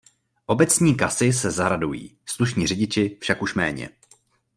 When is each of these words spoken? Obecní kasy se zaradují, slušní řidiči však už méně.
Obecní 0.45 0.95
kasy 0.97 1.33
se 1.33 1.51
zaradují, 1.51 2.17
slušní 2.25 2.67
řidiči 2.67 3.17
však 3.21 3.41
už 3.41 3.53
méně. 3.55 3.89